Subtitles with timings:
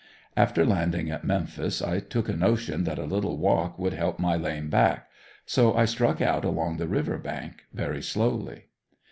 [0.35, 4.35] After landing at Memphis I took a notion that a little walk would help my
[4.35, 5.07] lame back,
[5.45, 8.63] so I struck out along the river bank, very slowly.